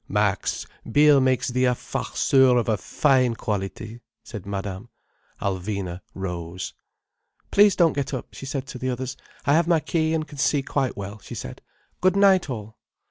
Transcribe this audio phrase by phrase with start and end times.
[0.07, 4.89] "Max, beer makes thee a farceur of a fine quality," said Madame.
[5.39, 6.73] Alvina rose.
[7.51, 9.15] "Please don't get up," she said to the others.
[9.45, 11.61] "I have my key and can see quite well," she said.
[12.01, 12.79] "Good night all."